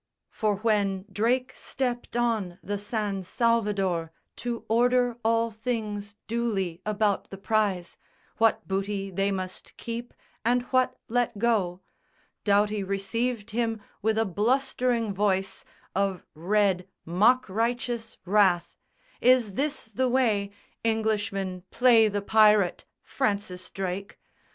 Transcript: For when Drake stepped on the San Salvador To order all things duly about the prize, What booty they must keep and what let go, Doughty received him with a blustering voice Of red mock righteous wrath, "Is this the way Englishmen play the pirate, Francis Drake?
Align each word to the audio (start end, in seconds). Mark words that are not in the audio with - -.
For 0.31 0.55
when 0.55 1.05
Drake 1.13 1.51
stepped 1.53 2.17
on 2.17 2.57
the 2.63 2.79
San 2.79 3.21
Salvador 3.21 4.11
To 4.37 4.65
order 4.67 5.15
all 5.23 5.51
things 5.51 6.15
duly 6.25 6.81
about 6.87 7.29
the 7.29 7.37
prize, 7.37 7.97
What 8.37 8.67
booty 8.67 9.11
they 9.11 9.31
must 9.31 9.77
keep 9.77 10.15
and 10.43 10.63
what 10.73 10.97
let 11.07 11.37
go, 11.37 11.81
Doughty 12.43 12.83
received 12.83 13.51
him 13.51 13.79
with 14.01 14.17
a 14.17 14.25
blustering 14.25 15.13
voice 15.13 15.63
Of 15.93 16.25
red 16.33 16.87
mock 17.05 17.47
righteous 17.47 18.17
wrath, 18.25 18.79
"Is 19.21 19.53
this 19.53 19.85
the 19.85 20.09
way 20.09 20.49
Englishmen 20.83 21.61
play 21.69 22.07
the 22.07 22.23
pirate, 22.23 22.85
Francis 23.03 23.69
Drake? 23.69 24.17